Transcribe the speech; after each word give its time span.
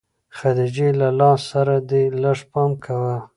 خديجې 0.37 0.87
له 0.99 1.07
لاس 1.19 1.39
سره 1.51 1.75
دې 1.89 2.03
لږ 2.23 2.39
پام 2.51 2.71
کوه. 2.83 3.15